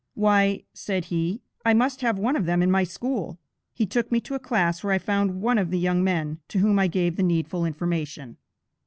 "Why," 0.15 0.63
said 0.73 1.05
he, 1.05 1.41
"I 1.63 1.75
must 1.75 2.01
have 2.01 2.17
one 2.17 2.35
of 2.35 2.47
them 2.47 2.63
in 2.63 2.71
my 2.71 2.83
school." 2.83 3.37
He 3.71 3.85
took 3.85 4.11
me 4.11 4.19
to 4.21 4.33
a 4.33 4.39
class 4.39 4.83
where 4.83 4.93
I 4.93 4.97
found 4.97 5.43
one 5.43 5.59
of 5.59 5.69
the 5.69 5.77
young 5.77 6.03
men, 6.03 6.39
to 6.47 6.57
whom 6.57 6.79
I 6.79 6.87
gave 6.87 7.17
the 7.17 7.21
needful 7.21 7.65
information. 7.65 8.37